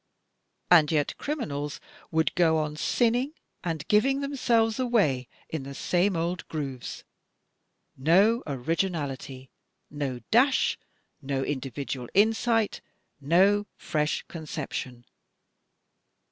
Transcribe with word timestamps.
And 0.71 0.91
yet 0.91 1.15
criminals 1.19 1.79
would 2.09 2.33
go 2.33 2.57
on 2.57 2.75
sinning, 2.75 3.33
and 3.63 3.87
giving 3.87 4.19
themselves 4.21 4.79
away, 4.79 5.27
in 5.47 5.61
the 5.61 5.75
same 5.75 6.15
old 6.15 6.47
grooves— 6.47 7.03
no 7.95 8.41
originality, 8.47 9.51
no 9.91 10.17
dash, 10.31 10.79
no 11.21 11.43
individual 11.43 12.09
insight, 12.15 12.81
no 13.19 13.67
fresh 13.77 14.25
conception 14.27 15.05